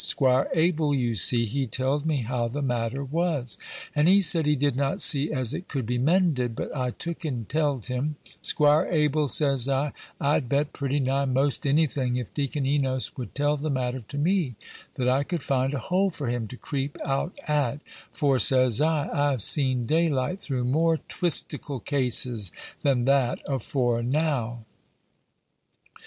"'Squire 0.03 0.49
Abel, 0.55 0.95
you 0.95 1.13
see, 1.13 1.45
he 1.45 1.67
tell'd 1.67 2.07
me 2.07 2.23
how 2.23 2.47
the 2.47 2.63
matter 2.63 3.03
was, 3.03 3.55
and 3.93 4.07
he 4.07 4.19
said 4.19 4.47
he 4.47 4.55
did 4.55 4.75
not 4.75 4.99
see 4.99 5.31
as 5.31 5.53
it 5.53 5.67
could 5.67 5.85
be 5.85 5.99
mended; 5.99 6.55
but 6.55 6.75
I 6.75 6.89
took 6.89 7.23
and 7.23 7.47
tell'd 7.47 7.85
him, 7.85 8.15
''Squire 8.41 8.91
Abel,' 8.91 9.27
says 9.27 9.69
I, 9.69 9.93
'I'd 10.19 10.49
bet 10.49 10.73
pretty 10.73 10.99
nigh 10.99 11.25
'most 11.25 11.67
any 11.67 11.85
thing, 11.85 12.15
if 12.15 12.33
Deacon 12.33 12.65
Enos 12.65 13.15
would 13.15 13.35
tell 13.35 13.57
the 13.57 13.69
matter 13.69 13.99
to 14.07 14.17
me, 14.17 14.55
that 14.95 15.07
I 15.07 15.21
could 15.21 15.43
find 15.43 15.71
a 15.75 15.85
hole 15.93 16.09
for 16.09 16.25
him 16.25 16.47
to 16.47 16.57
creep 16.57 16.97
out 17.05 17.37
at; 17.47 17.79
for,' 18.11 18.39
says 18.39 18.81
I, 18.81 19.07
'I've 19.13 19.43
seen 19.43 19.85
daylight 19.85 20.41
through 20.41 20.63
more 20.63 20.97
twistical 20.97 21.79
cases 21.79 22.51
than 22.81 23.03
that 23.03 23.39
afore 23.45 24.01
now.'" 24.01 24.65